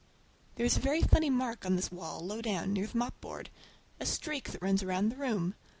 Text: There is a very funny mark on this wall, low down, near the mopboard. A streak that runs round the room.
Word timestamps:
There 0.55 0.65
is 0.65 0.77
a 0.77 0.79
very 0.79 1.03
funny 1.03 1.29
mark 1.29 1.63
on 1.63 1.75
this 1.75 1.91
wall, 1.91 2.25
low 2.25 2.41
down, 2.41 2.73
near 2.73 2.87
the 2.87 2.97
mopboard. 2.97 3.51
A 3.99 4.05
streak 4.07 4.49
that 4.49 4.59
runs 4.63 4.83
round 4.83 5.11
the 5.11 5.15
room. 5.15 5.53